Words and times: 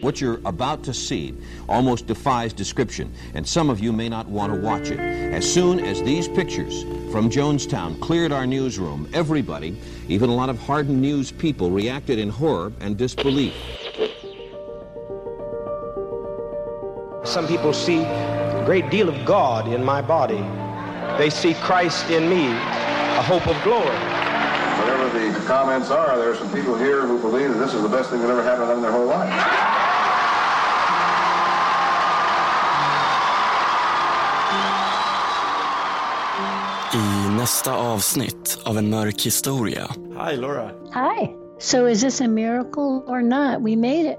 What 0.00 0.18
you're 0.18 0.40
about 0.46 0.82
to 0.84 0.94
see 0.94 1.34
almost 1.68 2.06
defies 2.06 2.54
description, 2.54 3.12
and 3.34 3.46
some 3.46 3.68
of 3.68 3.78
you 3.78 3.92
may 3.92 4.08
not 4.08 4.26
want 4.26 4.54
to 4.54 4.60
watch 4.60 4.90
it. 4.90 4.98
As 4.98 5.44
soon 5.52 5.80
as 5.80 6.02
these 6.02 6.28
pictures 6.28 6.84
from 7.12 7.28
Jonestown 7.28 8.00
cleared 8.00 8.32
our 8.32 8.46
newsroom, 8.46 9.06
everybody, 9.12 9.78
even 10.08 10.30
a 10.30 10.34
lot 10.34 10.48
of 10.48 10.58
hardened 10.60 11.02
news 11.02 11.30
people, 11.30 11.70
reacted 11.70 12.18
in 12.18 12.30
horror 12.30 12.72
and 12.80 12.96
disbelief. 12.96 13.52
Some 17.22 17.46
people 17.46 17.74
see 17.74 18.00
a 18.00 18.62
great 18.64 18.88
deal 18.88 19.10
of 19.10 19.26
God 19.26 19.70
in 19.70 19.84
my 19.84 20.00
body. 20.00 20.42
They 21.18 21.28
see 21.28 21.52
Christ 21.52 22.08
in 22.08 22.30
me, 22.30 22.46
a 22.46 23.22
hope 23.22 23.46
of 23.46 23.62
glory. 23.62 24.13
The 25.14 25.46
comments 25.46 25.90
are, 25.90 26.18
there 26.18 26.30
are 26.30 26.36
some 26.36 26.50
people 26.50 26.74
here 26.76 27.06
who 27.06 27.18
believe 27.18 27.48
that 27.52 27.58
this 27.64 27.74
is 27.74 27.82
the 27.82 27.88
best 27.88 28.10
thing 28.10 28.20
that 28.20 28.30
ever 28.30 28.42
happened 28.42 28.66
to 28.66 28.74
them 28.74 28.78
in 28.78 28.82
their 28.82 28.92
whole 28.92 29.06
life. 29.06 29.32
I 36.94 37.28
nästa 37.36 37.74
avsnitt 37.74 38.58
av 38.62 38.78
En 38.78 38.90
mörk 38.90 39.22
historia 39.22 39.86
Hi, 40.18 40.36
Laura. 40.36 40.70
Hi. 40.92 41.30
So 41.58 41.88
is 41.88 42.00
this 42.00 42.20
a 42.20 42.28
miracle 42.28 43.02
or 43.06 43.22
not? 43.22 43.62
We 43.62 43.76
made 43.76 44.12
it. 44.12 44.18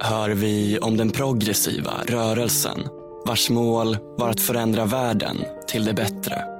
hör 0.00 0.30
vi 0.30 0.78
om 0.78 0.96
den 0.96 1.10
progressiva 1.10 1.92
rörelsen 2.06 2.88
vars 3.26 3.50
mål 3.50 3.98
var 4.18 4.30
att 4.30 4.40
förändra 4.40 4.84
världen 4.84 5.36
till 5.66 5.84
det 5.84 5.94
bättre. 5.94 6.55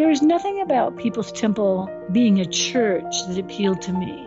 There 0.00 0.10
is 0.10 0.22
nothing 0.22 0.62
about 0.62 0.96
People's 0.96 1.30
Temple 1.30 1.86
being 2.10 2.40
a 2.40 2.46
church 2.46 3.14
that 3.28 3.38
appealed 3.38 3.82
to 3.82 3.92
me. 3.92 4.26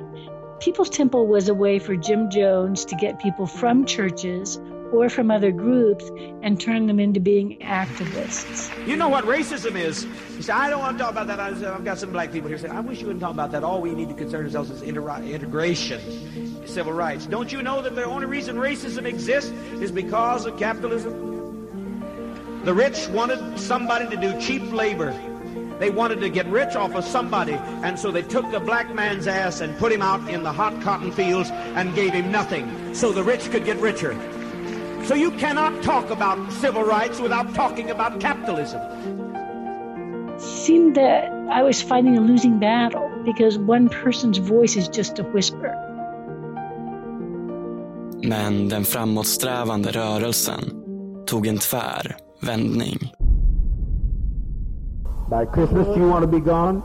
People's 0.60 0.88
Temple 0.88 1.26
was 1.26 1.50
a 1.50 1.56
way 1.56 1.80
for 1.80 1.96
Jim 1.96 2.30
Jones 2.30 2.86
to 2.86 2.96
get 2.96 3.20
people 3.20 3.48
from 3.48 3.88
churches 3.88 4.60
or 4.92 5.10
from 5.10 5.32
other 5.32 5.52
groups 5.52 6.08
and 6.44 6.62
turn 6.62 6.86
them 6.86 7.00
into 7.00 7.20
being 7.20 7.58
activists. 7.62 8.70
You 8.88 8.96
know 8.96 9.10
what 9.10 9.26
racism 9.26 9.76
is? 9.76 10.06
You 10.36 10.44
say, 10.44 10.54
I 10.54 10.70
don't 10.70 10.80
want 10.80 11.00
to 11.00 11.06
talk 11.06 11.12
about 11.12 11.26
that. 11.26 11.40
I've 11.40 11.84
got 11.84 11.98
some 11.98 12.12
black 12.12 12.32
people 12.32 12.50
here 12.50 12.60
saying, 12.60 12.72
I 12.72 12.82
wish 12.82 13.00
you 13.00 13.08
wouldn't 13.08 13.22
talk 13.22 13.34
about 13.34 13.52
that. 13.54 13.64
All 13.64 13.82
we 13.82 13.96
need 13.96 14.10
to 14.10 14.16
concern 14.16 14.46
ourselves 14.46 14.70
is 14.70 14.84
inter- 14.84 15.24
integration, 15.24 16.68
civil 16.68 16.94
rights. 16.94 17.26
Don't 17.26 17.52
you 17.52 17.64
know 17.64 17.82
that 17.82 17.96
the 17.96 18.06
only 18.06 18.28
reason 18.28 18.58
racism 18.58 19.06
exists 19.06 19.50
is 19.82 19.92
because 19.92 20.46
of 20.46 20.60
capitalism? 20.60 22.62
The 22.64 22.76
rich 22.76 23.08
wanted 23.08 23.58
somebody 23.58 24.08
to 24.16 24.22
do 24.22 24.40
cheap 24.40 24.72
labor. 24.72 25.20
They 25.80 25.90
wanted 25.90 26.22
to 26.22 26.30
get 26.30 26.46
rich 26.48 26.76
off 26.76 26.96
of 26.96 27.04
somebody, 27.04 27.54
and 27.84 28.00
so 28.00 28.12
they 28.12 28.22
took 28.22 28.50
the 28.52 28.60
black 28.60 28.94
man's 28.94 29.28
ass 29.28 29.62
and 29.62 29.78
put 29.78 29.92
him 29.92 30.02
out 30.02 30.30
in 30.30 30.44
the 30.44 30.52
hot 30.52 30.82
cotton 30.82 31.12
fields 31.12 31.50
and 31.52 31.94
gave 31.96 32.14
him 32.14 32.32
nothing, 32.32 32.94
so 32.94 33.12
the 33.12 33.24
rich 33.24 33.52
could 33.52 33.66
get 33.66 33.78
richer. 33.78 34.16
So 35.06 35.16
you 35.16 35.32
cannot 35.32 35.84
talk 35.84 36.10
about 36.10 36.52
civil 36.54 36.84
rights 36.84 37.20
without 37.20 37.54
talking 37.54 37.90
about 37.90 38.22
capitalism. 38.22 38.80
It 40.36 40.42
seemed 40.42 40.96
that 40.96 41.30
I 41.52 41.62
was 41.62 41.82
fighting 41.82 42.18
a 42.18 42.22
losing 42.22 42.60
battle 42.60 43.10
because 43.26 43.58
one 43.58 43.90
person's 43.90 44.38
voice 44.38 44.78
is 44.78 44.88
just 44.88 45.20
a 45.20 45.24
whisper. 45.24 45.76
Men 48.24 48.70
den 48.70 48.86
framåtsträvande 48.86 49.92
rörelsen 49.92 50.64
tog 51.26 51.48
en 51.48 51.58
tvär 51.58 52.18
vändning. 52.40 53.23
By 55.30 55.46
Christmas, 55.46 55.88
do 55.88 56.00
you 56.00 56.08
want 56.10 56.24
to 56.24 56.28
be 56.28 56.40
gone? 56.40 56.82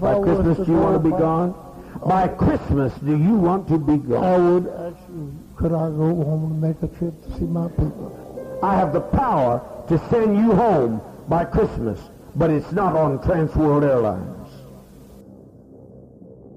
By 0.00 0.20
Christmas, 0.20 0.58
do 0.58 0.72
you 0.72 0.78
want 0.78 1.02
to 1.02 1.10
be 1.10 1.16
gone? 1.16 1.54
By 2.04 2.28
Christmas, 2.28 2.92
do 3.04 3.16
you 3.16 3.34
want 3.34 3.68
to 3.68 3.78
be 3.78 3.94
I 3.94 3.96
gone? 3.96 4.54
would 4.54 4.66
actually, 4.66 5.32
could 5.56 5.72
I 5.72 5.88
go 5.90 6.08
home 6.24 6.44
and 6.50 6.60
make 6.60 6.82
a 6.82 6.88
trip 6.98 7.14
to 7.24 7.38
see 7.38 7.44
my 7.44 7.68
people? 7.68 8.60
I 8.62 8.74
have 8.74 8.92
the 8.92 9.00
power 9.00 9.60
to 9.88 9.98
send 10.10 10.36
you 10.36 10.52
home 10.52 11.00
by 11.28 11.44
Christmas, 11.44 12.00
but 12.34 12.50
it's 12.50 12.72
not 12.72 12.96
on 12.96 13.18
Transworld 13.18 13.84
Airlines. 13.84 14.48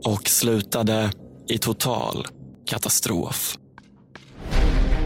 Och 0.05 0.27
slutade 0.27 1.11
i 1.47 1.57
total 1.57 2.25
katastrof. 2.65 3.60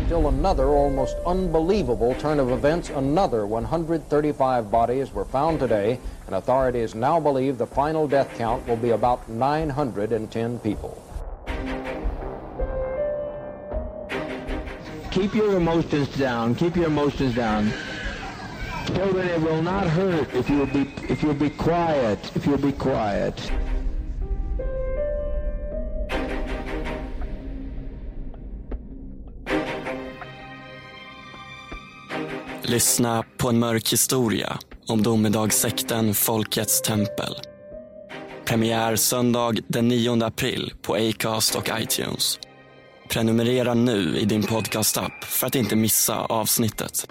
Still 0.05 0.27
another 0.27 0.67
almost 0.67 1.17
unbelievable 1.25 2.13
turn 2.15 2.39
of 2.39 2.51
events. 2.51 2.91
Another 2.91 3.47
135 3.47 4.69
bodies 4.69 5.11
were 5.11 5.25
found 5.25 5.59
today, 5.59 5.99
and 6.27 6.35
authorities 6.35 6.93
now 6.93 7.19
believe 7.19 7.57
the 7.57 7.65
final 7.65 8.07
death 8.07 8.29
count 8.37 8.67
will 8.67 8.75
be 8.75 8.91
about 8.91 9.27
910 9.27 10.59
people. 10.59 11.01
Keep 15.09 15.33
your 15.33 15.57
emotions 15.57 16.07
down. 16.15 16.53
Keep 16.53 16.75
your 16.75 16.85
emotions 16.85 17.33
down. 17.33 17.71
Children, 18.85 19.27
it 19.27 19.41
will 19.41 19.63
not 19.63 19.87
hurt 19.87 20.31
if 20.35 20.47
you'll 20.51 20.67
be 20.67 20.93
if 21.09 21.23
you'll 21.23 21.33
be 21.33 21.49
quiet. 21.49 22.19
If 22.35 22.45
you'll 22.45 22.59
be 22.59 22.73
quiet. 22.73 23.51
Lyssna 32.67 33.23
på 33.37 33.49
en 33.49 33.59
mörk 33.59 33.93
historia 33.93 34.57
om 34.87 35.03
domedagssekten 35.03 36.13
Folkets 36.13 36.81
tempel. 36.81 37.35
Premiär 38.45 38.95
söndag 38.95 39.53
den 39.67 39.87
9 39.87 40.23
april 40.23 40.73
på 40.81 40.95
Acast 40.95 41.55
och 41.55 41.69
iTunes. 41.79 42.39
Prenumerera 43.09 43.73
nu 43.73 44.17
i 44.17 44.25
din 44.25 44.43
podcastapp 44.43 45.23
för 45.23 45.47
att 45.47 45.55
inte 45.55 45.75
missa 45.75 46.17
avsnittet. 46.17 47.07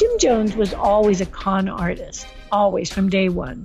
Jim 0.00 0.18
Jones 0.20 0.56
was 0.56 0.74
always 0.74 1.20
a 1.20 1.26
con 1.32 1.68
artist, 1.68 2.26
always 2.48 2.90
from 2.90 3.10
day 3.10 3.28
one. 3.28 3.64